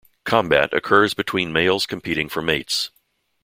Combat 0.23 0.73
occurs 0.73 1.13
between 1.13 1.53
males 1.53 1.85
competing 1.85 2.27
for 2.27 2.41
mates. 2.41 2.89